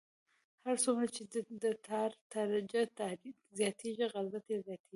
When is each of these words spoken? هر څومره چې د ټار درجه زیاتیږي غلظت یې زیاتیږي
هر 0.65 0.75
څومره 0.83 1.07
چې 1.15 1.23
د 1.63 1.65
ټار 1.85 2.09
درجه 2.33 2.81
زیاتیږي 3.57 4.05
غلظت 4.13 4.45
یې 4.51 4.57
زیاتیږي 4.67 4.87